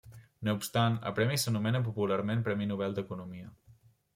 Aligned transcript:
No 0.47 0.53
obstant 0.59 0.95
el 1.09 1.13
premi 1.19 1.37
s'anomena 1.43 1.81
popularment 1.91 2.43
Premi 2.49 2.69
Nobel 2.73 2.97
d'Economia. 2.97 3.53